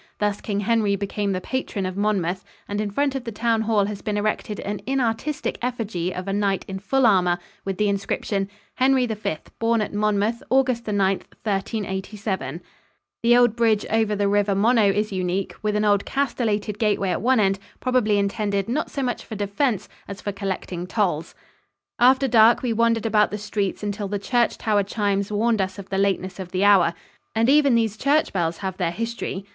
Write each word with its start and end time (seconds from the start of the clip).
Thus 0.17 0.41
King 0.41 0.61
Henry 0.61 0.95
became 0.95 1.31
the 1.31 1.39
patron 1.39 1.85
of 1.85 1.95
Monmouth, 1.95 2.43
and 2.67 2.81
in 2.81 2.89
front 2.89 3.13
of 3.13 3.23
the 3.23 3.31
town 3.31 3.61
hall 3.61 3.85
has 3.85 4.01
been 4.01 4.17
erected 4.17 4.59
an 4.61 4.81
inartistic 4.87 5.59
effigy 5.61 6.11
of 6.11 6.27
a 6.27 6.33
knight 6.33 6.65
in 6.67 6.79
full 6.79 7.05
armour, 7.05 7.37
with 7.65 7.77
the 7.77 7.87
inscription, 7.87 8.49
"Henry 8.77 9.05
V, 9.05 9.37
born 9.59 9.79
at 9.79 9.93
Monmouth, 9.93 10.41
August 10.49 10.87
9, 10.87 11.17
1387." 11.43 12.61
The 13.21 13.37
old 13.37 13.55
bridge 13.55 13.85
over 13.91 14.15
the 14.15 14.27
river 14.27 14.55
Monnow 14.55 14.89
is 14.91 15.11
unique, 15.11 15.53
with 15.61 15.75
an 15.75 15.85
odd, 15.85 16.03
castellated 16.03 16.79
gateway 16.79 17.11
at 17.11 17.21
one 17.21 17.39
end, 17.39 17.59
probably 17.79 18.17
intended 18.17 18.67
not 18.67 18.89
so 18.89 19.03
much 19.03 19.23
for 19.23 19.35
defense 19.35 19.87
as 20.07 20.19
for 20.19 20.31
collecting 20.31 20.87
tolls. 20.87 21.35
After 21.99 22.27
dark 22.27 22.63
we 22.63 22.73
wandered 22.73 23.05
about 23.05 23.29
the 23.29 23.37
streets 23.37 23.83
until 23.83 24.07
the 24.07 24.17
church 24.17 24.57
tower 24.57 24.81
chimes 24.81 25.31
warned 25.31 25.61
us 25.61 25.77
of 25.77 25.89
the 25.89 25.99
lateness 25.99 26.39
of 26.39 26.49
the 26.51 26.63
hour. 26.63 26.95
And 27.35 27.47
even 27.47 27.75
these 27.75 27.97
church 27.97 28.33
bells 28.33 28.57
have 28.65 28.77
their 28.77 28.89
history. 28.89 29.45